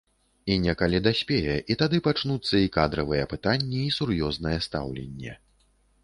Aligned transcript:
І 0.51 0.53
некалі 0.61 0.99
даспее, 1.07 1.57
і 1.73 1.75
тады 1.81 1.99
пачнуцца 2.07 2.55
і 2.67 2.71
кадравыя 2.77 3.27
пытанні, 3.33 3.83
і 3.89 3.93
сур'ёзнае 3.97 4.55
стаўленне. 4.69 5.35